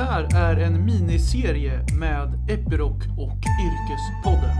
här 0.00 0.36
är 0.36 0.56
en 0.56 0.84
miniserie 0.84 1.80
med 1.98 2.50
Epiroc 2.50 3.02
och 3.18 3.38
Yrkespodden. 3.66 4.56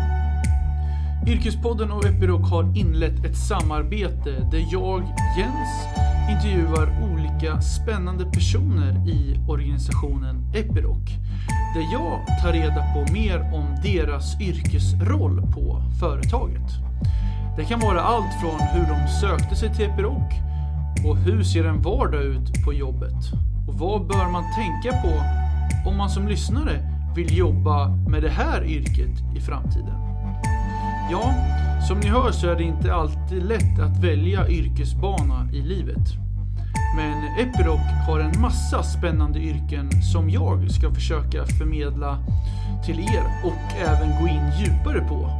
Yrkespodden 1.26 1.90
och 1.90 2.04
Epiroc 2.04 2.51
har 2.51 2.76
inlett 2.76 3.24
ett 3.24 3.37
samarbete 3.37 4.48
där 4.50 4.64
jag, 4.72 5.03
Jens, 5.38 5.87
intervjuar 6.30 7.12
olika 7.12 7.61
spännande 7.61 8.24
personer 8.24 9.08
i 9.08 9.40
organisationen 9.48 10.53
Epiroc. 10.54 11.08
Där 11.75 11.93
jag 11.93 12.26
tar 12.43 12.52
reda 12.52 12.84
på 12.94 13.12
mer 13.12 13.54
om 13.54 13.76
deras 13.83 14.40
yrkesroll 14.40 15.43
på 15.54 15.83
företaget. 16.01 16.70
Det 17.57 17.65
kan 17.65 17.80
vara 17.80 18.01
allt 18.01 18.41
från 18.41 18.61
hur 18.61 18.87
de 18.87 19.09
sökte 19.20 19.57
sig 19.57 19.75
till 19.75 19.91
Epiroc 19.91 20.33
och 21.07 21.16
hur 21.16 21.43
ser 21.43 21.65
en 21.65 21.83
vardag 21.83 22.23
ut 22.23 22.65
på 22.65 22.73
jobbet? 22.73 23.33
Och 23.70 23.79
vad 23.79 24.06
bör 24.06 24.29
man 24.33 24.45
tänka 24.55 24.97
på 25.02 25.23
om 25.91 25.97
man 25.97 26.11
som 26.11 26.28
lyssnare 26.28 26.80
vill 27.15 27.38
jobba 27.38 27.88
med 27.88 28.23
det 28.23 28.28
här 28.28 28.65
yrket 28.65 29.37
i 29.37 29.41
framtiden? 29.41 29.95
Ja, 31.11 31.34
som 31.88 32.01
ni 32.01 32.09
hör 32.09 32.33
så 32.33 32.48
är 32.48 32.56
det 32.56 32.62
inte 32.62 32.95
alltid 32.95 33.42
lätt 33.42 33.80
att 33.80 34.05
välja 34.05 34.48
yrkesbana 34.48 35.48
i 35.52 35.62
livet. 35.62 36.09
Men 36.97 37.25
Epiroc 37.38 37.80
har 38.06 38.20
en 38.20 38.41
massa 38.41 38.83
spännande 38.83 39.38
yrken 39.38 40.02
som 40.12 40.30
jag 40.30 40.70
ska 40.70 40.91
försöka 40.91 41.47
förmedla 41.47 42.19
till 42.84 43.00
er 43.00 43.25
och 43.45 43.75
även 43.87 44.20
gå 44.20 44.28
in 44.28 44.52
djupare 44.59 45.00
på. 45.00 45.30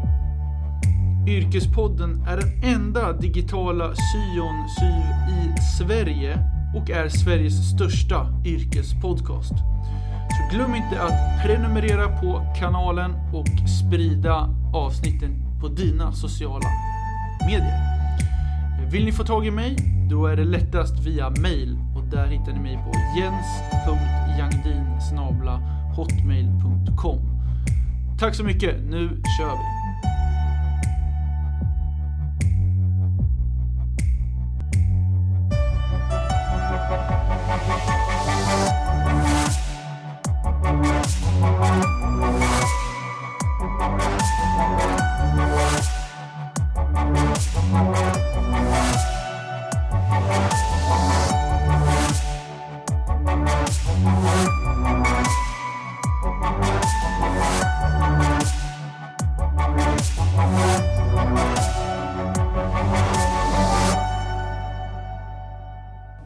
Yrkespodden 1.29 2.25
är 2.29 2.37
den 2.37 2.75
enda 2.75 3.13
digitala 3.13 3.95
syon 3.95 4.69
syv 4.79 5.35
i 5.39 5.61
Sverige 5.79 6.60
och 6.75 6.91
är 6.91 7.09
Sveriges 7.09 7.71
största 7.71 8.27
yrkespodcast. 8.45 9.55
Så 10.31 10.57
glöm 10.57 10.75
inte 10.75 11.03
att 11.03 11.43
prenumerera 11.45 12.21
på 12.21 12.55
kanalen 12.59 13.15
och 13.33 13.69
sprida 13.69 14.49
avsnitten 14.75 15.61
på 15.61 15.69
dina 15.69 16.13
sociala 16.13 16.69
medier. 17.47 18.01
Vill 18.91 19.05
ni 19.05 19.13
få 19.13 19.25
tag 19.25 19.47
i 19.47 19.51
mig? 19.51 19.77
Då 20.11 20.27
är 20.27 20.37
det 20.37 20.45
lättast 20.45 21.07
via 21.07 21.31
mail 21.31 21.79
och 21.97 22.05
där 22.05 22.27
hittar 22.27 22.53
ni 22.53 22.61
mig 22.61 22.77
på 22.77 22.93
jens.jangdin 23.19 24.81
hotmail.com 25.97 27.21
Tack 28.19 28.35
så 28.35 28.45
mycket, 28.45 28.77
nu 28.85 29.09
kör 29.39 29.57
vi! 29.57 29.80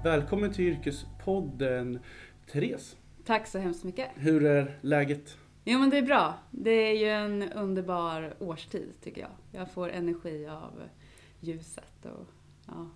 Välkommen 0.05 0.53
till 0.53 0.65
Yrkespodden 0.65 1.99
Therese. 2.53 2.97
Tack 3.25 3.47
så 3.47 3.59
hemskt 3.59 3.85
mycket. 3.85 4.11
Hur 4.15 4.45
är 4.45 4.79
läget? 4.81 5.39
Jo 5.65 5.79
men 5.79 5.91
det 5.91 5.99
är 5.99 6.03
bra. 6.03 6.35
Det 6.51 6.71
är 6.71 6.95
ju 6.95 7.09
en 7.09 7.53
underbar 7.53 8.35
årstid 8.39 8.93
tycker 9.03 9.21
jag. 9.21 9.31
Jag 9.53 9.71
får 9.71 9.89
energi 9.89 10.47
av 10.47 10.83
ljuset 11.41 12.05
och 12.05 12.27
ja, 12.67 12.91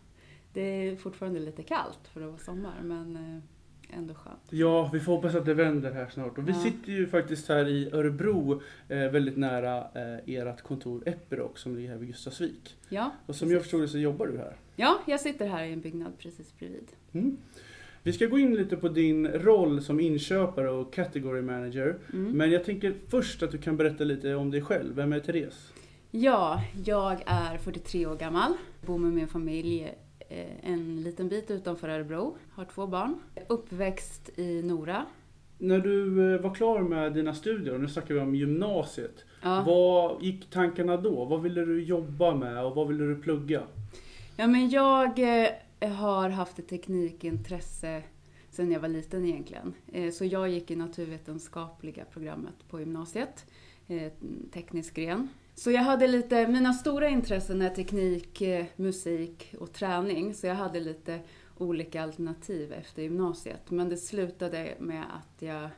det 0.52 0.60
är 0.60 0.96
fortfarande 0.96 1.40
lite 1.40 1.62
kallt 1.62 2.08
för 2.12 2.20
att 2.20 2.26
vara 2.26 2.38
sommar 2.38 2.80
men 2.82 3.16
eh, 3.16 3.42
ändå 3.90 4.14
skönt. 4.14 4.38
Ja, 4.50 4.90
vi 4.92 5.00
får 5.00 5.12
hoppas 5.12 5.34
att 5.34 5.44
det 5.46 5.54
vänder 5.54 5.92
här 5.92 6.08
snart. 6.08 6.38
Och 6.38 6.48
vi 6.48 6.52
Ja. 6.52 6.58
sitter 6.58 6.92
ju 6.92 7.06
faktiskt 7.06 7.48
här 7.48 7.68
i 7.68 7.90
Örebro, 7.92 8.62
eh, 8.88 8.98
väldigt 8.98 9.36
nära 9.36 9.76
eh, 9.78 10.34
ert 10.34 10.62
kontor 10.62 11.02
Epiroc 11.08 11.50
som 11.60 11.76
ligger 11.76 11.88
här 11.90 11.96
vid 11.96 12.08
Gustavsvik. 12.08 12.76
Ja, 12.88 13.10
Och 13.26 13.34
som 13.34 13.50
jag 13.50 13.62
förstod 13.62 13.80
det 13.80 13.88
så 13.88 13.98
jobbar 13.98 14.26
du 14.26 14.38
här. 14.38 14.56
ja, 14.76 14.98
jag 15.06 15.20
sitter 15.20 15.46
här 15.48 15.64
i 15.64 15.72
en 15.72 15.80
byggnad 15.80 16.12
precis 16.18 16.58
bredvid. 16.58 16.86
Mm. 17.12 17.36
Vi 18.02 18.12
ska 18.12 18.26
gå 18.26 18.38
in 18.38 18.54
lite 18.54 18.76
på 18.76 18.88
din 18.88 19.28
roll 19.28 19.82
som 19.82 20.00
inköpare 20.00 20.70
och 20.70 20.92
category 20.94 21.42
manager. 21.42 21.98
Mm. 22.12 22.32
Men 22.32 22.50
jag 22.50 22.64
tänker 22.64 22.94
först 23.08 23.42
att 23.42 23.50
du 23.50 23.58
kan 23.58 23.76
berätta 23.76 24.04
lite 24.04 24.34
om 24.34 24.50
dig 24.50 24.62
själv. 24.62 24.94
Vem 24.94 25.12
är 25.12 25.20
Therese? 25.20 25.72
Ja, 26.10 26.62
jag 26.84 27.22
är 27.26 27.58
43 27.58 28.06
år 28.06 28.16
gammal, 28.16 28.52
bor 28.86 28.98
med 28.98 29.12
min 29.12 29.28
familj 29.28 29.88
en 30.62 31.02
liten 31.02 31.28
bit 31.28 31.50
utanför 31.50 31.88
Örebro, 31.88 32.36
har 32.50 32.64
två 32.64 32.86
barn. 32.86 33.20
Uppväxt 33.48 34.38
i 34.38 34.62
Nora. 34.62 35.06
När 35.58 35.78
du 35.78 36.34
eh, 36.34 36.40
var 36.40 36.54
klar 36.54 36.80
med 36.80 37.12
dina 37.12 37.34
studier, 37.34 37.74
och 37.74 37.80
nu 37.80 37.88
snackar 37.88 38.14
vi 38.14 38.20
om 38.20 38.34
gymnasiet. 38.34 39.24
Ja. 39.42 39.62
Vad 39.66 40.22
gick 40.22 40.50
tankarna 40.50 40.96
då? 40.96 41.24
Vad 41.24 41.42
ville 41.42 41.64
du 41.64 41.82
jobba 41.82 42.34
med 42.34 42.64
och 42.64 42.74
vad 42.74 42.88
ville 42.88 43.04
du 43.04 43.16
plugga? 43.16 43.62
Ja, 44.36 44.46
men 44.46 44.70
jag 44.70 45.18
eh, 45.18 45.90
har 45.90 46.28
haft 46.28 46.58
ett 46.58 46.68
teknikintresse 46.68 48.02
sedan 48.50 48.72
jag 48.72 48.80
var 48.80 48.88
liten 48.88 49.24
egentligen. 49.24 49.74
Eh, 49.92 50.10
så 50.10 50.24
jag 50.24 50.48
gick 50.48 50.70
i 50.70 50.76
naturvetenskapliga 50.76 52.04
programmet 52.04 52.54
på 52.68 52.80
gymnasiet, 52.80 53.46
eh, 53.88 54.12
teknisk 54.52 54.94
gren. 54.94 55.28
Så 55.58 55.70
jag 55.70 55.82
hade 55.82 56.06
lite, 56.06 56.48
mina 56.48 56.72
stora 56.72 57.08
intressen 57.08 57.62
är 57.62 57.70
teknik, 57.70 58.40
eh, 58.42 58.66
musik 58.76 59.54
och 59.58 59.72
träning. 59.72 60.34
Så 60.34 60.46
jag 60.46 60.54
hade 60.54 60.80
lite 60.80 61.20
olika 61.56 62.02
alternativ 62.02 62.72
efter 62.72 63.02
gymnasiet. 63.02 63.70
Men 63.70 63.88
det 63.88 63.96
slutade 63.96 64.74
med 64.78 65.04
att 65.12 65.42
jag 65.42 65.68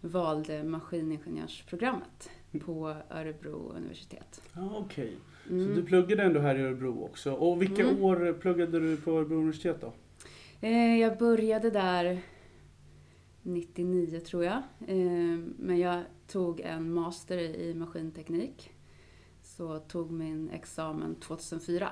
valde 0.00 0.64
maskiningenjörsprogrammet 0.64 2.30
på 2.64 2.96
Örebro 3.10 3.72
universitet. 3.76 4.42
Ja, 4.54 4.76
Okej, 4.76 5.16
Mm. 5.50 5.66
så 5.68 5.80
du 5.80 5.86
pluggade 5.86 6.22
ändå 6.22 6.40
här 6.40 6.54
i 6.58 6.62
Örebro 6.62 7.04
också. 7.04 7.32
Och 7.32 7.62
vilka 7.62 7.82
Mm. 7.82 8.02
år 8.04 8.32
pluggade 8.40 8.80
du 8.80 8.96
på 8.96 9.10
Örebro 9.10 9.36
universitet 9.36 9.80
då? 9.80 9.92
Eh, 10.60 10.96
Jag 11.00 11.18
började 11.18 11.70
där 11.70 12.18
99 13.42 14.20
tror 14.20 14.44
jag. 14.44 14.62
Eh, 14.86 15.38
Men 15.58 15.78
jag 15.78 16.02
tog 16.26 16.60
en 16.60 16.92
master 16.92 17.38
i 17.38 17.74
maskinteknik. 17.74 18.70
Så 19.56 19.78
tog 19.78 20.10
min 20.10 20.50
examen 20.50 21.14
2004. 21.14 21.88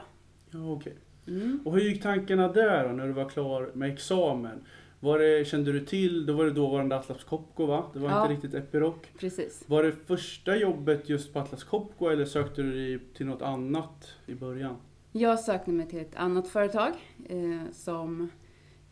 Ja, 0.50 0.72
okej. 0.72 0.96
Mm. 1.26 1.60
Och 1.64 1.72
hur 1.74 1.80
gick 1.80 2.02
tankarna 2.02 2.48
där 2.52 2.88
då, 2.88 2.94
när 2.94 3.06
du 3.06 3.12
var 3.12 3.28
klar 3.28 3.70
med 3.74 3.92
examen? 3.92 4.64
Var 5.00 5.18
det, 5.18 5.44
kände 5.48 5.72
du 5.72 5.80
till, 5.86 6.26
då 6.26 6.32
var 6.32 6.44
det 6.44 6.50
dåvarande 6.52 6.96
Atlas 6.96 7.24
Copco 7.24 7.66
va? 7.66 7.90
Det 7.92 7.98
var 7.98 8.10
Ja. 8.10 8.22
inte 8.22 8.34
riktigt 8.34 8.54
Epiroc. 8.54 8.94
Precis. 9.18 9.64
Var 9.66 9.82
det 9.82 9.92
första 9.92 10.56
jobbet 10.56 11.08
just 11.08 11.32
på 11.32 11.38
Atlas 11.38 11.64
Copco 11.64 12.08
eller 12.08 12.24
sökte 12.24 12.62
du 12.62 12.72
dig 12.72 12.98
till 13.14 13.26
något 13.26 13.42
annat 13.42 14.14
i 14.26 14.34
början? 14.34 14.76
Jag 15.12 15.40
sökte 15.40 15.70
mig 15.70 15.88
till 15.88 15.98
ett 16.00 16.16
annat 16.16 16.48
företag 16.48 16.92
eh, 17.28 17.60
som 17.72 18.30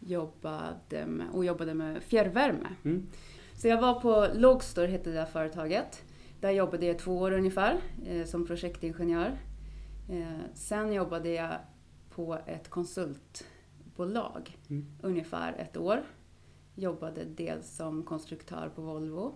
jobbade 0.00 1.06
med, 1.06 1.26
och 1.32 1.44
jobbade 1.44 1.74
med 1.74 2.02
fjärrvärme. 2.02 2.68
Mm. 2.84 3.06
Så 3.54 3.68
jag 3.68 3.80
var 3.80 4.00
på 4.00 4.26
Logstor, 4.34 4.86
hette 4.86 5.10
det 5.10 5.18
här 5.18 5.26
företaget. 5.26 6.04
Där 6.40 6.50
jobbade 6.50 6.86
jag 6.86 6.98
två 6.98 7.18
år 7.18 7.32
ungefär 7.32 7.80
eh, 8.06 8.24
som 8.24 8.46
projektingenjör. 8.46 9.38
Eh, 10.10 10.40
sen 10.54 10.92
jobbade 10.92 11.28
jag 11.28 11.54
på 12.10 12.38
ett 12.46 12.68
konsultbolag 12.70 14.58
Mm. 14.70 14.86
ungefär 15.02 15.52
ett 15.52 15.76
år. 15.76 16.02
Jobbade 16.74 17.24
dels 17.24 17.76
som 17.76 18.02
konstruktör 18.02 18.70
på 18.74 18.82
Volvo. 18.82 19.34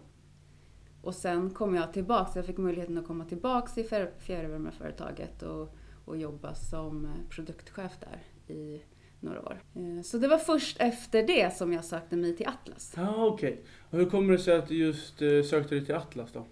Och 1.02 1.14
sen 1.14 1.50
kom 1.50 1.74
jag 1.74 1.92
tillbaks, 1.92 2.36
jag 2.36 2.46
fick 2.46 2.58
möjligheten 2.58 2.98
att 2.98 3.06
komma 3.06 3.24
tillbaks 3.24 3.78
i 3.78 3.82
fjär- 3.82 4.18
fjärrvärmeföretaget 4.18 5.42
och, 5.42 5.74
och 6.04 6.16
jobba 6.16 6.54
som 6.54 7.04
eh, 7.04 7.10
produktchef 7.30 7.92
där 8.00 8.22
i 8.54 8.82
några 9.20 9.40
år. 9.42 9.62
Så 10.04 10.18
det 10.18 10.28
var 10.28 10.38
först 10.38 10.76
efter 10.80 11.26
det 11.26 11.56
som 11.56 11.72
jag 11.72 11.84
sökte 11.84 12.16
mig 12.16 12.36
till 12.36 12.46
Atlas. 12.48 12.92
Ja, 12.96 13.26
okej. 13.26 13.64
Och 13.90 13.98
hur 13.98 14.10
kommer 14.10 14.32
det 14.32 14.38
sig 14.38 14.56
att 14.58 14.68
du 14.68 14.74
just 14.76 15.18
sökte 15.50 15.74
dig 15.74 15.84
till 15.86 15.94
Atlas 15.94 16.32
då? 16.32 16.46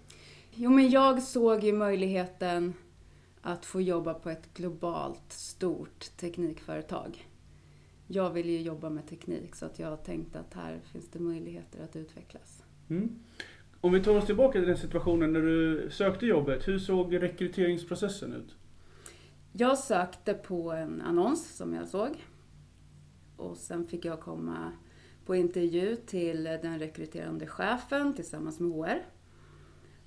Jo, 0.55 0.69
men 0.69 0.89
jag 0.89 1.23
såg 1.23 1.63
ju 1.63 1.73
möjligheten 1.73 2.73
att 3.41 3.65
få 3.65 3.81
jobba 3.81 4.13
på 4.13 4.29
ett 4.29 4.53
globalt 4.53 5.31
stort 5.31 6.17
teknikföretag. 6.17 7.27
Jag 8.07 8.29
vill 8.29 8.49
ju 8.49 8.61
jobba 8.61 8.89
med 8.89 9.07
teknik 9.07 9.55
så 9.55 9.65
att 9.65 9.79
jag 9.79 10.03
tänkte 10.03 10.39
att 10.39 10.53
här 10.53 10.79
finns 10.91 11.09
det 11.11 11.19
möjligheter 11.19 11.83
att 11.83 11.95
utvecklas. 11.95 12.63
Mm. 12.89 13.19
Om 13.81 13.91
vi 13.91 14.03
tar 14.03 14.17
oss 14.17 14.25
tillbaka 14.25 14.59
till 14.59 14.67
den 14.67 14.77
situationen 14.77 15.33
när 15.33 15.41
du 15.41 15.89
sökte 15.91 16.25
jobbet, 16.25 16.67
hur 16.67 16.79
såg 16.79 17.21
rekryteringsprocessen 17.21 18.33
ut? 18.33 18.55
Jag 19.51 19.77
sökte 19.77 20.33
på 20.33 20.71
en 20.71 21.01
annons 21.01 21.55
som 21.55 21.73
jag 21.73 21.87
såg 21.87 22.25
och 23.37 23.57
sen 23.57 23.87
fick 23.87 24.05
jag 24.05 24.19
komma 24.19 24.71
på 25.25 25.35
intervju 25.35 25.95
till 25.95 26.43
den 26.43 26.79
rekryterande 26.79 27.47
chefen 27.47 28.13
tillsammans 28.13 28.59
med 28.59 28.71
HR. 28.71 29.01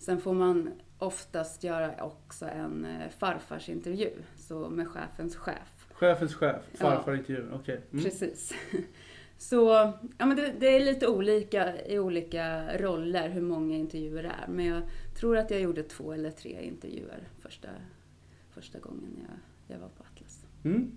Sen 0.05 0.21
får 0.21 0.35
man 0.35 0.71
oftast 0.99 1.65
göra 1.65 2.05
också 2.05 2.47
en 2.47 2.85
eh, 2.85 3.09
farfarsintervju, 3.19 4.11
så 4.37 4.69
med 4.69 4.89
chefens 4.89 5.37
chef. 5.37 5.87
Chefens 5.93 6.35
chef, 6.35 6.63
farfarintervjun, 6.75 7.49
ja. 7.51 7.57
okej. 7.57 7.75
Okay. 7.75 7.91
Mm. 7.93 8.05
Precis. 8.05 8.55
Så 9.39 9.93
ja, 10.19 10.27
men 10.27 10.37
det, 10.37 10.55
det, 10.59 10.77
är 10.77 10.81
lite 10.81 11.09
olika 11.09 11.87
i 11.87 11.99
olika 11.99 12.77
roller 12.79 13.29
hur 13.29 13.41
många 13.41 13.77
intervjuer 13.77 14.23
det 14.23 14.29
är. 14.29 14.49
Men 14.49 14.67
jag 14.67 14.83
tror 15.15 15.37
att 15.37 15.51
jag 15.51 15.61
gjorde 15.61 15.83
två 15.83 16.13
eller 16.13 16.31
tre 16.31 16.63
intervjuer 16.63 17.29
första, 17.41 17.69
första 18.51 18.79
gången 18.79 19.19
jag, 19.29 19.77
jag 19.77 19.81
var 19.81 19.89
på 19.89 20.05
Atlas. 20.13 20.47
Mm. 20.65 20.93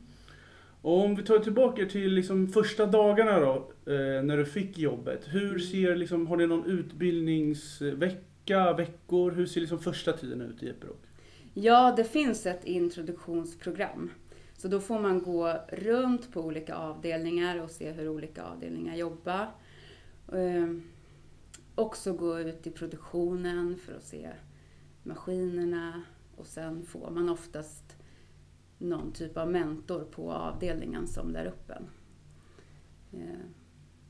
Och 0.82 1.06
om 1.06 1.16
vi 1.16 1.24
tar 1.24 1.40
tillbaka 1.40 1.86
till 1.86 2.14
liksom 2.14 2.48
första 2.48 2.86
dagarna 2.86 3.40
då, 3.40 3.72
eh, 3.86 4.24
när 4.24 4.38
du 4.38 4.46
fick 4.46 4.78
jobbet. 4.78 5.28
Hur 5.28 5.50
mm. 5.50 5.60
ser, 5.60 5.96
liksom, 5.96 6.28
har 6.28 6.38
ni 6.38 6.48
någon 6.48 6.66
utbildningsvecka, 6.66 8.27
veckor? 8.56 9.32
Hur 9.32 9.46
ser 9.46 9.62
liksom 9.62 9.80
första 9.80 10.14
tiden 10.14 10.42
ut 10.42 10.64
i 10.64 10.70
Epiroc? 10.70 10.98
Ja, 11.54 11.94
det 11.98 12.04
finns 12.04 12.46
ett 12.46 12.66
introduktionsprogram. 12.66 14.12
Så 14.58 14.68
då 14.68 14.80
får 14.80 15.00
man 15.00 15.22
gå 15.22 15.54
runt 15.70 16.32
på 16.34 16.42
olika 16.42 16.76
avdelningar 16.76 17.62
och 17.62 17.72
se 17.72 17.92
hur 17.92 18.10
olika 18.10 18.44
avdelningar 18.44 18.96
jobbar. 18.96 19.52
Ehm, 20.34 20.84
också 21.76 22.14
gå 22.14 22.40
ut 22.40 22.68
i 22.68 22.72
produktionen 22.72 23.78
för 23.78 23.94
att 23.94 24.04
se 24.04 24.30
maskinerna 25.04 26.04
och 26.36 26.48
sen 26.48 26.86
får 26.86 27.12
man 27.12 27.30
oftast 27.30 27.96
någon 28.78 29.12
typ 29.12 29.38
av 29.38 29.52
mentor 29.52 30.04
på 30.12 30.32
avdelningen 30.32 31.08
som 31.08 31.32
lär 31.32 31.46
upp 31.46 31.70
en. 31.70 31.90
Ehm, 33.20 33.54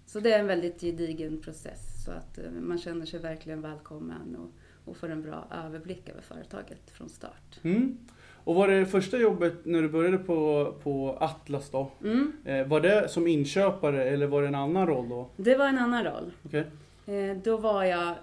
så 0.08 0.20
det 0.20 0.34
är 0.34 0.40
en 0.40 0.48
väldigt 0.48 0.82
gedigen 0.82 1.42
process 1.42 2.04
så 2.06 2.12
att 2.12 2.38
eh, 2.38 2.52
man 2.52 2.78
känner 2.78 3.06
sig 3.06 3.20
verkligen 3.20 3.62
välkommen 3.62 4.36
och, 4.36 4.52
och 4.92 4.98
får 4.98 5.10
en 5.10 5.22
bra 5.22 5.48
överblick 5.66 6.10
över 6.10 6.22
företaget 6.22 6.92
från 6.92 7.10
start. 7.10 7.60
Mm. 7.64 7.98
Och 8.44 8.56
var 8.56 8.68
det 8.68 8.86
första 8.86 9.18
jobbet 9.18 9.66
när 9.66 9.82
du 9.82 9.90
började 9.90 10.18
på, 10.18 10.74
på 10.84 11.18
Atlas 11.20 11.70
då? 11.70 11.92
Mm. 12.04 12.32
Eh, 12.46 12.68
var 12.68 12.82
det 12.82 13.10
som 13.10 13.28
inköpare 13.28 14.04
eller 14.04 14.28
var 14.28 14.42
det 14.42 14.48
en 14.48 14.56
annan 14.56 14.88
roll 14.88 15.10
då? 15.10 15.30
Det 15.38 15.56
var 15.56 15.68
en 15.68 15.78
annan 15.78 16.04
roll. 16.04 16.32
Okay. 16.44 16.64
Eh, 17.06 17.38
då 17.44 17.58
var 17.58 17.84
jag, 17.84 18.16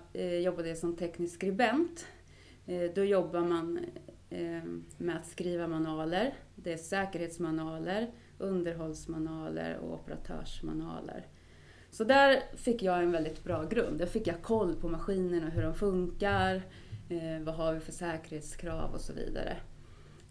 jobbade 0.42 0.76
som 0.76 0.96
teknisk 0.96 1.34
skribent. 1.34 2.06
Då 2.94 3.04
jobbar 3.04 3.40
man 3.40 3.78
med 4.98 5.16
att 5.16 5.26
skriva 5.26 5.68
manualer. 5.68 6.34
Det 6.54 6.72
är 6.72 6.76
säkerhetsmanualer, 6.76 8.10
underhållsmanualer 8.38 9.78
och 9.78 9.94
operatörsmanualer. 9.94 11.26
Så 11.94 12.04
där 12.04 12.56
fick 12.56 12.82
jag 12.82 13.02
en 13.02 13.12
väldigt 13.12 13.44
bra 13.44 13.64
grund. 13.64 13.98
Där 13.98 14.06
fick 14.06 14.26
jag 14.26 14.42
koll 14.42 14.74
på 14.74 14.88
maskinerna, 14.88 15.50
hur 15.50 15.62
de 15.62 15.74
funkar, 15.74 16.54
eh, 17.08 17.40
vad 17.42 17.54
har 17.54 17.74
vi 17.74 17.80
för 17.80 17.92
säkerhetskrav 17.92 18.94
och 18.94 19.00
så 19.00 19.12
vidare. 19.12 19.56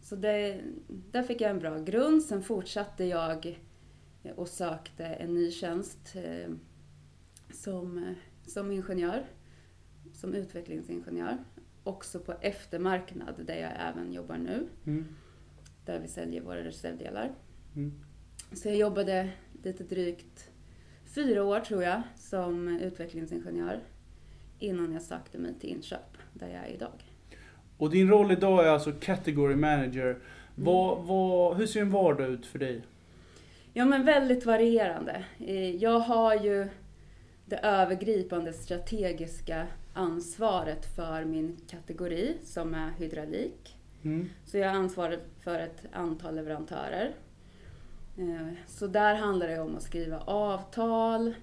Så 0.02 0.16
det, 0.16 0.62
där 0.88 1.24
fick 1.24 1.42
jag 1.42 1.52
en 1.52 1.60
bra 1.60 1.80
grund. 1.80 2.24
Sen 2.24 2.44
fortsatte 2.44 3.04
jag 3.06 3.60
och 4.36 4.48
sökte 4.48 5.06
en 5.06 5.34
ny 5.34 5.52
tjänst 5.52 6.16
eh, 6.16 6.54
som, 7.54 8.16
som 8.48 8.72
ingenjör, 8.72 9.26
som 10.14 10.34
utvecklingsingenjör. 10.34 11.38
Också 11.84 12.20
på 12.20 12.34
eftermarknad 12.42 13.46
där 13.46 13.58
jag 13.58 13.72
även 13.90 14.14
jobbar 14.14 14.38
nu. 14.38 14.68
Mm. 14.86 15.06
Där 15.86 16.00
vi 16.00 16.08
säljer 16.08 16.42
våra 16.42 16.64
reservdelar. 16.64 17.32
Mm. 17.76 18.04
Så 18.54 18.68
jag 18.68 18.78
jobbade 18.78 19.30
lite 19.64 19.84
drygt 19.84 20.50
fyra 21.16 21.44
år 21.44 21.60
tror 21.60 21.84
jag 21.84 22.02
som 22.16 22.68
utvecklingsingenjör 22.68 23.80
innan 24.60 24.94
jag 24.94 25.02
sökte 25.02 25.38
mig 25.38 25.54
till 25.60 25.70
inköp 25.70 26.18
där 26.34 26.48
jag 26.48 26.66
är 26.66 26.74
idag. 26.74 27.04
Och 27.78 27.90
din 27.90 28.10
roll 28.10 28.32
idag 28.32 28.66
är 28.66 28.70
alltså 28.70 28.92
Category 28.92 29.56
Manager. 29.56 30.06
Mm. 30.06 30.22
Vad, 30.56 31.06
vad, 31.06 31.58
hur 31.58 31.68
ser 31.68 31.82
en 31.82 31.92
vardag 31.92 32.30
ut 32.30 32.46
för 32.46 32.60
dig? 32.60 32.82
Ja 33.74 33.86
men 33.86 34.06
väldigt 34.06 34.46
varierande. 34.46 35.26
Eh, 35.40 35.76
jag 35.76 36.00
har 36.00 36.36
ju 36.36 36.68
det 37.46 37.58
övergripande 37.58 38.54
strategiska 38.54 39.68
ansvaret 39.94 40.96
för 40.96 41.26
min 41.26 41.58
kategori 41.68 42.38
som 42.44 42.74
är 42.74 42.90
hydraulik. 42.98 43.78
Mm. 44.04 44.30
Så 44.46 44.58
jag 44.58 44.76
ansvarar 44.76 45.20
för 45.44 45.60
ett 45.60 45.86
antal 45.92 46.36
leverantörer. 46.36 47.14
Eh, 48.18 48.54
så 48.68 48.88
där 48.88 49.16
handlar 49.16 49.48
det 49.48 49.60
om 49.60 49.76
att 49.76 49.84
skriva 49.84 50.20
avtal, 50.20 51.34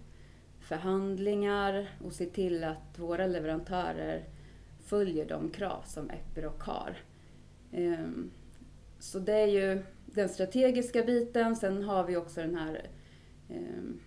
förhandlingar 0.60 1.88
och 2.04 2.12
se 2.12 2.26
till 2.26 2.64
att 2.64 2.98
våra 2.98 3.26
leverantörer 3.26 4.24
följer 4.84 5.28
de 5.28 5.50
krav 5.50 5.82
som 5.86 6.10
Epiroc 6.10 6.60
har. 6.60 6.96
Ehm, 7.72 8.30
så 8.98 9.18
det 9.18 9.34
är 9.34 9.46
ju 9.46 9.82
den 10.06 10.28
strategiska 10.28 11.02
biten. 11.02 11.56
Sen 11.56 11.82
har 11.82 12.04
vi 12.04 12.16
också 12.16 12.40
den 12.40 12.54
här 12.54 12.86
ehm, 13.48 14.00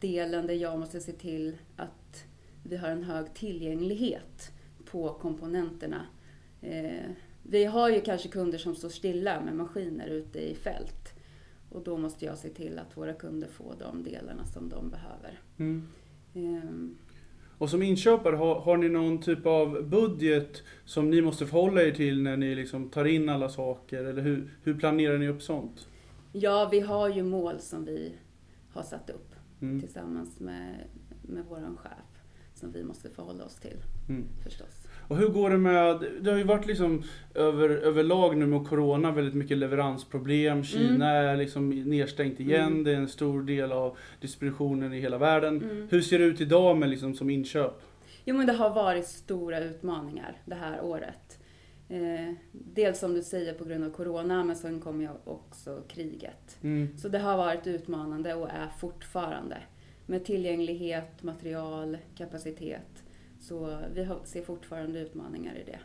delen 0.00 0.46
där 0.46 0.54
jag 0.54 0.78
måste 0.78 1.00
se 1.00 1.12
till 1.12 1.56
att 1.76 2.24
vi 2.62 2.76
har 2.76 2.88
en 2.88 3.04
hög 3.04 3.34
tillgänglighet 3.34 4.52
på 4.84 5.14
komponenterna. 5.14 6.06
Eh, 6.60 7.10
vi 7.42 7.64
har 7.64 7.88
ju 7.88 8.00
kanske 8.00 8.28
kunder 8.28 8.58
som 8.58 8.74
står 8.74 8.88
stilla 8.88 9.40
med 9.40 9.54
maskiner 9.54 10.08
ute 10.08 10.38
i 10.38 10.54
fält. 10.54 10.99
Och 11.70 11.82
då 11.82 11.96
måste 11.96 12.24
jag 12.24 12.38
se 12.38 12.48
till 12.48 12.78
att 12.78 12.96
våra 12.96 13.12
kunder 13.12 13.48
får 13.48 13.74
de 13.78 14.02
delarna 14.02 14.44
som 14.44 14.68
de 14.68 14.90
behöver. 14.90 15.40
Mm. 15.58 16.96
Och 17.58 17.70
som 17.70 17.82
inköpare, 17.82 18.36
har, 18.36 18.60
har 18.60 18.76
ni 18.76 18.88
någon 18.88 19.20
typ 19.20 19.46
av 19.46 19.88
budget 19.88 20.62
som 20.84 21.10
ni 21.10 21.22
måste 21.22 21.46
förhålla 21.46 21.82
er 21.82 21.90
till 21.90 22.22
när 22.22 22.36
ni 22.36 22.54
liksom 22.54 22.88
tar 22.88 23.04
in 23.04 23.28
alla 23.28 23.48
saker? 23.48 24.04
Eller 24.04 24.22
hur, 24.22 24.50
hur 24.62 24.74
planerar 24.74 25.18
ni 25.18 25.28
upp 25.28 25.42
sånt? 25.42 25.88
Ja, 26.32 26.68
vi 26.72 26.80
har 26.80 27.08
ju 27.08 27.22
mål 27.22 27.60
som 27.60 27.84
vi 27.84 28.12
har 28.72 28.82
satt 28.82 29.10
upp 29.10 29.34
mm. 29.60 29.80
tillsammans 29.80 30.40
med, 30.40 30.84
med 31.22 31.44
vår 31.48 31.76
chef 31.76 32.22
som 32.54 32.72
vi 32.72 32.84
måste 32.84 33.10
förhålla 33.10 33.44
oss 33.44 33.56
till 33.56 33.82
mm. 34.08 34.24
förstås. 34.44 34.79
Och 35.10 35.16
hur 35.16 35.28
går 35.28 35.50
det 35.50 35.58
med, 35.58 36.04
det 36.20 36.30
har 36.30 36.38
ju 36.38 36.44
varit 36.44 36.66
liksom 36.66 37.02
över, 37.34 37.68
överlag 37.68 38.36
nu 38.36 38.46
med 38.46 38.68
Corona 38.68 39.12
väldigt 39.12 39.34
mycket 39.34 39.58
leveransproblem. 39.58 40.64
Kina 40.64 41.10
mm. 41.10 41.28
är 41.28 41.36
liksom 41.36 41.70
nedstängt 41.70 42.40
igen. 42.40 42.66
Mm. 42.66 42.84
Det 42.84 42.90
är 42.92 42.96
en 42.96 43.08
stor 43.08 43.42
del 43.42 43.72
av 43.72 43.96
distributionen 44.20 44.92
i 44.92 45.00
hela 45.00 45.18
världen. 45.18 45.62
Mm. 45.62 45.88
Hur 45.90 46.00
ser 46.00 46.18
det 46.18 46.24
ut 46.24 46.40
idag 46.40 46.76
med 46.76 46.88
liksom 46.88 47.14
som 47.14 47.30
inköp? 47.30 47.82
Jo 48.24 48.36
men 48.36 48.46
det 48.46 48.52
har 48.52 48.70
varit 48.70 49.06
stora 49.06 49.60
utmaningar 49.60 50.36
det 50.44 50.54
här 50.54 50.84
året. 50.84 51.38
Eh, 51.88 52.34
dels 52.52 52.98
som 52.98 53.14
du 53.14 53.22
säger 53.22 53.54
på 53.54 53.64
grund 53.64 53.84
av 53.84 53.90
Corona 53.90 54.44
men 54.44 54.56
sen 54.56 54.80
kom 54.80 55.00
ju 55.00 55.08
också 55.24 55.82
kriget. 55.88 56.58
Mm. 56.62 56.98
Så 56.98 57.08
det 57.08 57.18
har 57.18 57.36
varit 57.36 57.66
utmanande 57.66 58.34
och 58.34 58.48
är 58.50 58.68
fortfarande. 58.78 59.56
Med 60.06 60.24
tillgänglighet, 60.24 61.22
material, 61.22 61.98
kapacitet. 62.16 63.04
Så 63.40 63.78
vi 63.94 64.08
ser 64.24 64.42
fortfarande 64.42 65.00
utmaningar 65.00 65.54
i 65.54 65.64
det. 65.64 65.80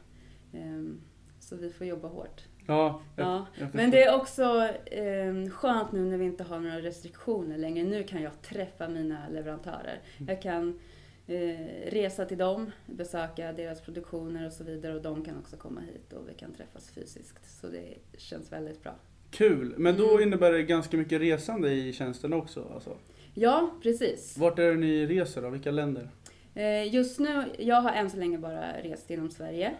Ehm, 0.58 1.02
så 1.40 1.56
vi 1.56 1.70
får 1.70 1.88
jobba 1.88 2.08
hårt. 2.08 2.42
Ja, 2.68 3.02
jag, 3.16 3.28
ja. 3.28 3.46
Jag 3.56 3.70
Men 3.74 3.92
det 3.92 4.04
är 4.04 4.16
också 4.16 4.70
eh, 4.86 5.50
skönt 5.50 5.92
nu 5.92 6.06
när 6.06 6.18
vi 6.18 6.26
inte 6.26 6.44
har 6.44 6.60
några 6.60 6.82
restriktioner 6.82 7.58
längre. 7.58 7.84
Nu 7.84 8.04
kan 8.04 8.22
jag 8.22 8.42
träffa 8.42 8.88
mina 8.88 9.30
leverantörer. 9.30 10.02
Mm. 10.18 10.30
Jag 10.30 10.42
kan 10.42 10.80
eh, 11.28 11.92
resa 11.92 12.26
till 12.26 12.38
dem, 12.38 12.72
besöka 12.86 13.54
deras 13.54 13.82
produktioner 13.82 14.46
och 14.46 14.54
så 14.54 14.64
vidare 14.64 14.96
och 14.96 15.02
de 15.02 15.26
kan 15.26 15.38
också 15.38 15.58
komma 15.58 15.82
hit 15.82 16.14
och 16.14 16.30
vi 16.30 16.34
kan 16.34 16.54
träffas 16.54 16.90
fysiskt. 16.90 17.60
Så 17.62 17.68
det 17.68 17.98
känns 18.18 18.52
väldigt 18.52 18.84
bra. 18.84 18.96
Kul! 19.32 19.74
Men 19.78 19.98
då 19.98 20.10
mm. 20.10 20.24
innebär 20.24 20.52
det 20.52 20.64
ganska 20.64 20.98
mycket 20.98 21.22
resande 21.22 21.72
i 21.72 21.94
tjänsten 21.94 22.34
också? 22.34 22.72
Alltså. 22.74 22.98
Ja, 23.34 23.72
precis. 23.84 24.38
Vart 24.38 24.60
är 24.60 24.72
det 24.72 24.76
ni 24.76 25.06
reser 25.06 25.42
då? 25.42 25.50
Vilka 25.50 25.72
länder? 25.72 26.10
Eh, 26.56 26.94
just 26.94 27.20
nu, 27.20 27.44
jag 27.60 27.82
har 27.82 27.92
än 27.92 28.10
så 28.10 28.18
länge 28.18 28.38
bara 28.38 28.82
rest 28.82 29.12
inom 29.12 29.30
Sverige. 29.30 29.76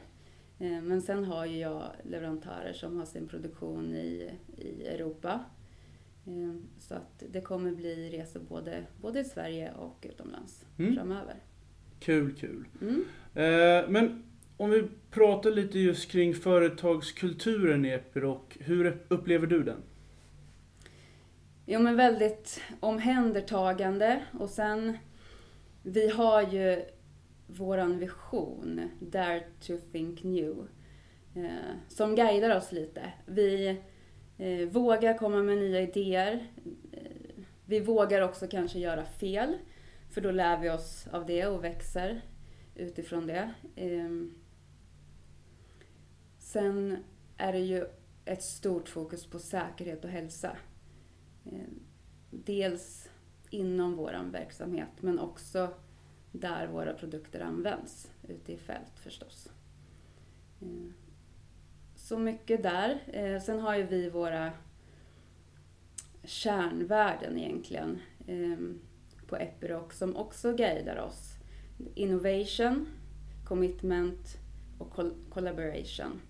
Eh, 0.60 0.82
men 0.82 1.02
sen 1.02 1.24
har 1.24 1.46
ju 1.46 1.58
jag 1.58 1.84
leverantörer 2.04 2.74
som 2.74 2.98
har 2.98 3.06
sin 3.06 3.28
produktion 3.28 3.96
i, 3.96 4.30
i 4.58 4.88
Europa. 4.88 5.40
Eh, 6.26 6.56
så 6.80 6.94
att 6.94 7.24
det 7.30 7.42
kommer 7.42 7.72
bli 7.72 8.10
resor 8.10 8.40
både, 8.40 8.84
både 9.02 9.20
i 9.20 9.24
Sverige 9.24 9.72
och 9.72 10.06
utomlands 10.10 10.66
mm. 10.80 10.96
framöver. 10.96 11.36
Kul, 12.00 12.36
kul. 12.36 12.68
Mm. 12.82 13.04
Men 13.92 14.24
om 14.58 14.70
vi 14.70 14.84
pratar 15.12 15.52
lite 15.52 15.80
just 15.80 16.12
kring 16.12 16.34
företagskulturen 16.34 17.86
i 17.86 17.90
Epiroc. 17.90 18.42
Hur 18.60 18.98
upplever 19.08 19.48
du 19.48 19.64
den? 19.64 19.84
Jo 21.66 21.80
men 21.80 21.96
väldigt 21.96 22.62
omhändertagande 22.80 24.24
och 24.40 24.50
sen 24.50 24.98
vi 25.86 26.10
har 26.10 26.42
ju 26.42 26.86
våran 27.48 28.00
vision, 28.00 28.90
Dare 29.00 29.44
to 29.60 29.78
think 29.92 30.24
new, 30.24 30.68
eh, 31.36 31.76
som 31.88 32.16
guidar 32.16 32.58
oss 32.58 32.72
lite. 32.72 33.14
Vi 33.26 33.82
eh, 34.38 34.68
vågar 34.68 35.18
komma 35.18 35.44
med 35.44 35.58
nya 35.58 35.82
idéer. 35.82 36.48
Eh, 36.92 37.44
vi 37.66 37.80
vågar 37.80 38.22
också 38.22 38.48
kanske 38.48 38.80
göra 38.80 39.06
fel, 39.06 39.58
för 40.10 40.22
då 40.22 40.32
lär 40.32 40.60
vi 40.60 40.70
oss 40.70 41.08
av 41.12 41.26
det 41.26 41.46
och 41.46 41.64
växer 41.64 42.22
utifrån 42.76 43.28
det. 43.28 43.54
Ehm, 43.76 44.34
sen 46.38 46.98
är 47.38 47.54
det 47.54 47.60
ju 47.60 47.86
ett 48.26 48.44
stort 48.44 48.90
fokus 48.90 49.26
på 49.26 49.40
säkerhet 49.40 50.06
och 50.06 50.12
hälsa. 50.12 50.58
Dels 52.32 53.10
inom 53.50 53.96
vår 53.96 54.32
verksamhet, 54.32 54.90
men 55.00 55.20
också 55.20 55.70
där 56.32 56.68
våra 56.68 56.94
produkter 56.94 57.40
används, 57.40 58.12
ute 58.28 58.54
i 58.54 58.58
fält 58.58 59.00
förstås. 59.00 59.50
Eh, 60.62 60.92
så 61.96 62.20
mycket 62.20 62.64
där. 62.64 63.04
Eh, 63.08 63.42
sen 63.42 63.60
har 63.60 63.76
ju 63.76 63.84
vi 63.84 64.10
våra 64.10 64.52
kärnvärden 66.24 67.38
egentligen 67.38 68.02
eh, 68.28 68.58
på 69.28 69.36
Epiroc 69.36 69.94
som 69.94 70.16
också 70.16 70.54
guidar 70.54 70.98
oss. 70.98 71.36
Innovation, 71.96 72.88
commitment 73.46 74.38
och 74.78 75.00
collaboration. 75.30 76.22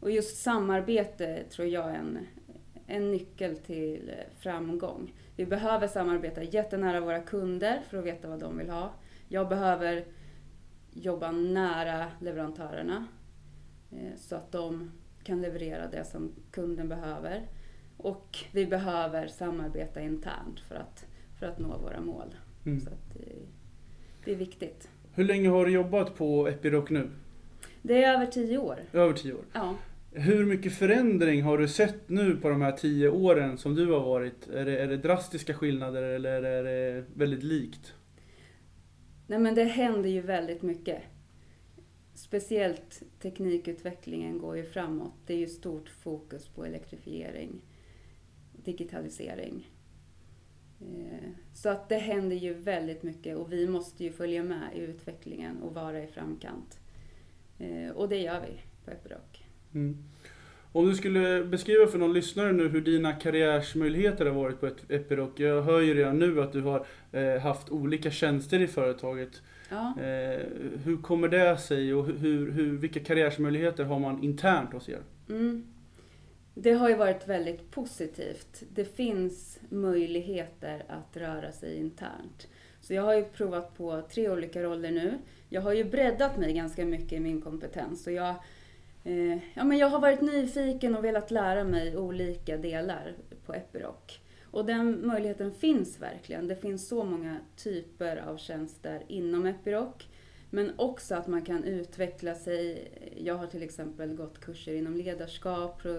Och 0.00 0.10
just 0.10 0.42
samarbete 0.42 1.44
tror 1.50 1.68
jag 1.68 1.90
är 1.90 1.94
en, 1.94 2.26
en 2.86 3.10
nyckel 3.10 3.56
till 3.56 4.12
framgång. 4.38 5.12
Vi 5.36 5.46
behöver 5.46 5.88
samarbeta 5.88 6.42
jättenära 6.42 7.00
våra 7.00 7.20
kunder 7.20 7.80
för 7.90 7.98
att 7.98 8.04
veta 8.04 8.28
vad 8.28 8.38
de 8.38 8.58
vill 8.58 8.70
ha. 8.70 8.92
Jag 9.28 9.48
behöver 9.48 10.04
jobba 10.92 11.30
nära 11.30 12.06
leverantörerna 12.20 13.06
eh, 13.92 14.16
så 14.16 14.36
att 14.36 14.52
de 14.52 14.90
kan 15.24 15.42
leverera 15.42 15.88
det 15.88 16.04
som 16.04 16.32
kunden 16.50 16.88
behöver. 16.88 17.48
Och 17.96 18.38
vi 18.52 18.66
behöver 18.66 19.26
samarbeta 19.26 20.00
internt 20.00 20.60
för 20.60 20.74
att, 20.74 21.06
för 21.38 21.46
att 21.46 21.58
nå 21.58 21.78
våra 21.78 22.00
mål. 22.00 22.34
Mm. 22.66 22.80
Så 22.80 22.90
att, 22.90 23.16
det 24.24 24.32
är 24.32 24.36
viktigt. 24.36 24.88
Hur 25.14 25.24
länge 25.24 25.48
har 25.48 25.66
du 25.66 25.72
jobbat 25.72 26.14
på 26.14 26.48
Epiroc 26.48 26.90
nu? 26.90 27.10
Det 27.82 28.04
är 28.04 28.14
över 28.14 28.26
tio 28.26 28.58
år. 28.58 28.80
Över 28.92 29.12
tio 29.12 29.32
år? 29.32 29.44
Ja. 29.52 29.74
Hur 30.18 30.44
mycket 30.44 30.72
förändring 30.72 31.42
har 31.42 31.58
du 31.58 31.68
sett 31.68 32.08
nu 32.08 32.36
på 32.36 32.48
de 32.48 32.62
här 32.62 32.72
tio 32.72 33.08
åren 33.08 33.58
som 33.58 33.74
du 33.74 33.92
har 33.92 34.00
varit? 34.00 34.48
Är 34.48 34.64
det, 34.64 34.78
är 34.78 34.88
det 34.88 34.96
drastiska 34.96 35.54
skillnader 35.54 36.02
eller 36.02 36.42
är 36.42 36.64
det 36.64 37.04
väldigt 37.14 37.42
likt? 37.42 37.94
Nej 39.26 39.38
men 39.38 39.54
det 39.54 39.64
händer 39.64 40.08
ju 40.08 40.20
väldigt 40.20 40.62
mycket. 40.62 41.02
Speciellt 42.14 43.02
teknikutvecklingen 43.20 44.38
går 44.38 44.56
ju 44.56 44.64
framåt. 44.64 45.14
Det 45.26 45.34
är 45.34 45.38
ju 45.38 45.46
stort 45.46 45.88
fokus 45.88 46.48
på 46.48 46.64
elektrifiering, 46.64 47.60
digitalisering. 48.52 49.70
Eh, 50.80 51.30
så 51.54 51.68
att 51.68 51.88
det 51.88 51.98
händer 51.98 52.36
ju 52.36 52.54
väldigt 52.54 53.02
mycket 53.02 53.36
och 53.36 53.52
vi 53.52 53.68
måste 53.68 54.04
ju 54.04 54.12
följa 54.12 54.42
med 54.42 54.68
i 54.74 54.78
utvecklingen 54.78 55.62
och 55.62 55.74
vara 55.74 56.02
i 56.02 56.06
framkant. 56.06 56.80
Eh, 57.58 57.90
och 57.90 58.08
det 58.08 58.18
gör 58.18 58.40
vi 58.40 58.60
på 58.84 58.90
Epiroc. 58.90 59.45
Mm. 59.74 59.96
Om 60.72 60.88
du 60.88 60.94
skulle 60.94 61.44
beskriva 61.44 61.86
för 61.86 61.98
någon 61.98 62.12
lyssnare 62.12 62.52
nu 62.52 62.68
hur 62.68 62.80
dina 62.80 63.12
karriärsmöjligheter 63.12 64.26
har 64.26 64.32
varit 64.32 64.60
på 64.60 64.66
Epiroc. 64.88 65.30
Jag 65.36 65.62
hör 65.62 65.80
ju 65.80 65.94
redan 65.94 66.18
nu 66.18 66.42
att 66.42 66.52
du 66.52 66.62
har 66.62 66.86
eh, 67.12 67.40
haft 67.40 67.70
olika 67.70 68.10
tjänster 68.10 68.60
i 68.60 68.66
företaget. 68.66 69.42
Ja. 69.70 69.94
Hur 70.84 71.02
kommer 71.02 71.28
det 71.28 71.58
sig 71.58 71.94
och 71.94 72.06
hur, 72.06 72.50
hur, 72.50 72.76
vilka 72.76 73.00
karriärsmöjligheter 73.00 73.84
har 73.84 73.98
man 73.98 74.24
internt 74.24 74.72
hos 74.72 74.88
er? 74.88 75.00
Mm. 75.28 75.66
Det 76.58 76.72
har 76.72 76.88
ju 76.88 76.94
varit 76.94 77.28
väldigt 77.28 77.70
positivt. 77.70 78.62
Det 78.74 78.84
finns 78.84 79.58
möjligheter 79.68 80.84
att 80.88 81.16
röra 81.16 81.52
sig 81.52 81.76
internt. 81.76 82.48
Så 82.80 82.94
jag 82.94 83.02
har 83.02 83.14
ju 83.14 83.24
provat 83.24 83.76
på 83.76 84.02
tre 84.10 84.30
olika 84.30 84.62
roller 84.62 84.90
nu. 84.90 85.18
Jag 85.48 85.60
har 85.60 85.72
ju 85.72 85.84
breddat 85.84 86.38
mig 86.38 86.52
ganska 86.52 86.84
mycket 86.84 87.12
i 87.12 87.20
min 87.20 87.40
kompetens. 87.40 88.06
Och 88.06 88.12
jag, 88.12 88.34
eh, 89.06 89.38
ja, 89.54 89.64
men 89.64 89.78
jag 89.78 89.88
har 89.88 90.00
varit 90.00 90.20
nyfiken 90.20 90.96
och 90.96 91.04
velat 91.04 91.30
lära 91.30 91.64
mig 91.64 91.96
olika 91.96 92.56
delar 92.56 93.14
på 93.46 93.54
Epiroc. 93.54 94.20
Och 94.50 94.64
den 94.64 95.06
möjligheten 95.06 95.52
finns 95.52 96.00
verkligen. 96.00 96.48
Det 96.48 96.56
finns 96.56 96.88
så 96.88 97.04
många 97.04 97.36
typer 97.56 98.16
av 98.16 98.36
tjänster 98.36 99.02
inom 99.08 99.46
Epiroc. 99.46 99.94
Men 100.50 100.72
också 100.76 101.14
att 101.14 101.26
man 101.26 101.42
kan 101.42 101.64
utveckla 101.64 102.34
sig. 102.34 102.88
Jag 103.16 103.34
har 103.34 103.46
till 103.46 103.62
exempel 103.62 104.14
gått 104.14 104.40
kurser 104.40 104.74
inom 104.74 104.96
ledarskap, 104.96 105.84
eh, 105.84 105.92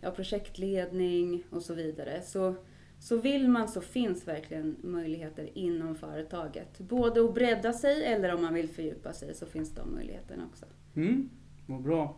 ja, 0.00 0.10
projektledning 0.10 1.44
och 1.50 1.62
så 1.62 1.74
vidare. 1.74 2.22
Så, 2.22 2.54
så 2.98 3.16
vill 3.16 3.48
man 3.48 3.68
så 3.68 3.80
finns 3.80 4.28
verkligen 4.28 4.76
möjligheter 4.82 5.50
inom 5.54 5.94
företaget. 5.94 6.78
Både 6.78 7.24
att 7.24 7.34
bredda 7.34 7.72
sig 7.72 8.04
eller 8.04 8.34
om 8.34 8.42
man 8.42 8.54
vill 8.54 8.68
fördjupa 8.68 9.12
sig 9.12 9.34
så 9.34 9.46
finns 9.46 9.74
de 9.74 9.94
möjligheterna 9.94 10.46
också. 10.52 10.66
Mm, 10.96 11.30
vad 11.72 11.82
bra. 11.82 12.16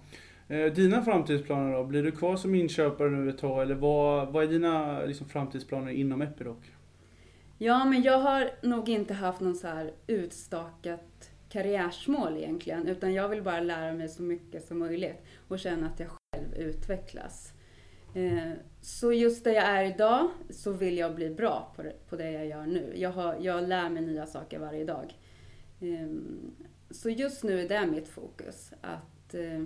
Eh, 0.49 0.73
dina 0.73 1.03
framtidsplaner 1.03 1.73
då? 1.73 1.85
Blir 1.85 2.03
du 2.03 2.11
kvar 2.11 2.37
som 2.37 2.55
inköpare 2.55 3.11
nu 3.11 3.31
ett 3.31 3.39
tag 3.39 3.63
eller 3.63 3.75
vad, 3.75 4.33
vad 4.33 4.45
är 4.45 4.49
dina 4.49 5.05
liksom, 5.05 5.29
framtidsplaner 5.29 5.91
inom 5.91 6.23
Epiroc? 6.23 6.59
Ja, 7.59 7.85
men 7.85 8.03
jag 8.03 8.19
har 8.19 8.51
nog 8.63 8.89
inte 8.89 9.15
haft 9.15 9.41
någon 9.41 9.55
så 9.55 9.67
här 9.67 9.93
utstakat 10.07 11.31
karriärsmål 11.49 12.37
egentligen, 12.37 12.89
utan 12.89 13.15
jag 13.15 13.29
vill 13.29 13.43
bara 13.43 13.61
lära 13.61 13.93
mig 13.93 14.09
så 14.09 14.23
mycket 14.23 14.65
som 14.65 14.79
möjligt 14.79 15.23
och 15.49 15.59
känna 15.59 15.87
att 15.87 16.01
jag 16.01 16.09
själv 16.09 16.55
utvecklas. 16.55 17.53
Eh, 18.15 18.53
så 18.81 19.13
just 19.13 19.45
där 19.45 19.53
jag 19.53 19.65
är 19.65 19.85
idag 19.85 20.29
så 20.51 20.73
vill 20.73 20.99
jag 20.99 21.15
bli 21.15 21.31
bra 21.31 21.75
på 22.09 22.17
det, 22.17 22.31
jag 22.31 22.47
gör 22.47 22.67
nu. 22.67 22.93
Jag, 22.97 23.11
har, 23.11 23.37
jag 23.41 23.69
lär 23.69 23.89
mig 23.89 24.03
nya 24.03 24.27
saker 24.27 24.59
varje 24.59 24.85
dag. 24.85 25.15
Ehm, 25.81 26.55
så 26.91 27.11
just 27.11 27.43
nu 27.43 27.61
är 27.61 27.69
det 27.69 27.87
mitt 27.87 28.09
fokus. 28.09 28.73
Att, 28.81 29.22
eh, 29.35 29.63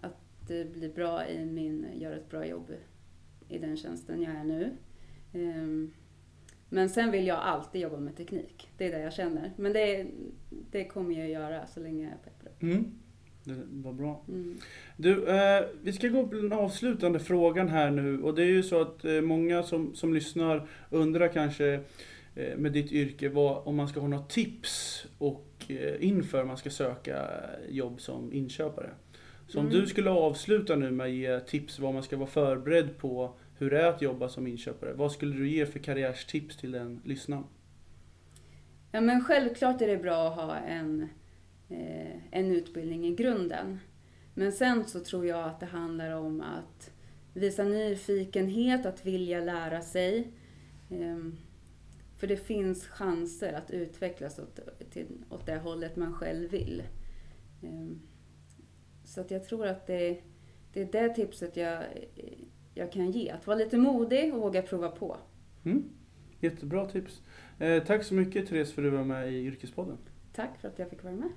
att 0.00 0.46
bli 0.46 0.92
bra 0.94 1.28
i 1.28 1.44
min, 1.44 1.86
göra 1.94 2.16
ett 2.16 2.30
bra 2.30 2.46
jobb 2.46 2.72
i 3.48 3.58
den 3.58 3.76
tjänsten 3.76 4.22
jag 4.22 4.34
är 4.34 4.44
nu. 4.44 4.76
Ehm, 5.32 5.90
men 6.68 6.90
sen 6.90 7.10
vill 7.10 7.26
jag 7.26 7.38
alltid 7.38 7.80
jobba 7.80 7.96
med 7.96 8.16
teknik. 8.16 8.68
Det 8.76 8.86
är 8.86 8.90
det 8.90 9.00
jag 9.00 9.12
känner. 9.12 9.52
Men 9.56 9.72
det, 9.72 10.06
det 10.70 10.84
kommer 10.84 11.18
jag 11.18 11.30
göra 11.30 11.66
så 11.66 11.80
länge 11.80 12.02
jag 12.02 12.12
är 12.12 12.16
peppad. 12.16 12.52
Mm. 12.60 12.84
Det 13.44 13.54
var 13.70 13.92
bra. 13.92 14.24
Mm. 14.28 14.58
Du, 14.96 15.28
eh, 15.28 15.64
vi 15.82 15.92
ska 15.92 16.08
gå 16.08 16.26
på 16.26 16.34
den 16.34 16.52
avslutande 16.52 17.20
frågan 17.20 17.68
här 17.68 17.90
nu. 17.90 18.22
Och 18.22 18.34
det 18.34 18.42
är 18.42 18.46
ju 18.46 18.62
så 18.62 18.80
att 18.80 19.04
eh, 19.04 19.20
många 19.20 19.62
som, 19.62 19.94
som 19.94 20.14
lyssnar 20.14 20.68
undrar 20.90 21.28
kanske 21.28 21.80
eh, 22.34 22.56
med 22.56 22.72
ditt 22.72 22.92
yrke 22.92 23.28
vad, 23.28 23.66
om 23.66 23.76
man 23.76 23.88
ska 23.88 24.00
ha 24.00 24.08
några 24.08 24.24
tips 24.24 25.06
och 25.18 25.49
inför 26.00 26.44
man 26.44 26.56
ska 26.56 26.70
söka 26.70 27.30
jobb 27.68 28.00
som 28.00 28.32
inköpare. 28.32 28.90
Så 29.48 29.58
om 29.58 29.66
mm. 29.66 29.80
du 29.80 29.86
skulle 29.86 30.10
avsluta 30.10 30.76
nu 30.76 30.90
med 30.90 31.06
att 31.06 31.12
ge 31.12 31.40
tips 31.40 31.78
vad 31.78 31.94
man 31.94 32.02
ska 32.02 32.16
vara 32.16 32.30
förberedd 32.30 32.98
på 32.98 33.34
hur 33.58 33.70
det 33.70 33.80
är 33.80 33.86
att 33.86 34.02
jobba 34.02 34.28
som 34.28 34.46
inköpare. 34.46 34.92
Vad 34.92 35.12
skulle 35.12 35.36
du 35.36 35.48
ge 35.48 35.66
för 35.66 35.78
karriärstips 35.78 36.56
till 36.56 36.72
den 36.72 37.00
lyssnaren? 37.04 37.44
Ja 38.92 39.00
men 39.00 39.24
självklart 39.24 39.82
är 39.82 39.86
det 39.86 39.96
bra 39.96 40.28
att 40.28 40.34
ha 40.34 40.56
en 40.56 41.08
eh, 41.70 42.16
en 42.30 42.50
utbildning 42.50 43.06
i 43.06 43.14
grunden. 43.14 43.80
Men 44.34 44.52
sen 44.52 44.84
så 44.84 45.00
tror 45.00 45.26
jag 45.26 45.44
att 45.44 45.60
det 45.60 45.66
handlar 45.66 46.10
om 46.10 46.40
att 46.40 46.90
visa 47.34 47.64
nyfikenhet, 47.64 48.86
att 48.86 49.06
vilja 49.06 49.40
lära 49.40 49.80
sig. 49.80 50.32
För 52.20 52.26
det 52.26 52.36
finns 52.36 52.86
chanser 52.86 53.52
att 53.52 53.70
utvecklas 53.70 54.38
åt, 54.38 54.60
till, 54.90 55.06
åt 55.30 55.46
det 55.46 55.58
hållet 55.58 55.96
man 55.96 56.12
själv 56.12 56.50
vill. 56.50 56.82
Eh, 57.62 57.96
så 59.04 59.20
att 59.20 59.30
jag 59.30 59.44
tror 59.44 59.66
att 59.66 59.86
det, 59.86 60.20
det 60.72 60.80
är 60.80 60.92
det 60.92 61.14
tipset 61.14 61.56
jag, 61.56 61.84
jag 62.74 62.92
kan 62.92 63.10
ge. 63.10 63.30
Att 63.30 63.46
vara 63.46 63.56
lite 63.56 63.78
modig 63.78 64.34
och 64.34 64.40
våga 64.40 64.62
prova 64.62 64.88
på. 64.88 65.16
Mm. 65.64 65.90
Jättebra 66.40 66.86
tips. 66.86 67.22
Eh, 67.58 67.82
tack 67.84 68.04
så 68.04 68.14
mycket 68.14 68.48
Therese 68.48 68.72
för 68.72 68.82
att 68.82 68.92
du 68.92 68.96
var 68.96 69.04
med 69.04 69.32
i 69.32 69.36
Yrkespodden. 69.36 69.98
Tack 70.32 70.60
för 70.60 70.68
att 70.68 70.78
jag 70.78 70.90
fick 70.90 71.04
vara 71.04 71.14
med. 71.14 71.30